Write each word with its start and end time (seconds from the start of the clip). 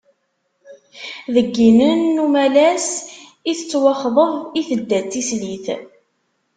Deg 1.33 1.47
yinen 1.57 2.01
n 2.15 2.21
umalas 2.25 2.87
i 3.51 3.53
tettwaxḍeb, 3.57 4.17
i 4.59 4.61
tedda 4.67 4.99
d 5.03 5.05
tislit. 5.11 5.65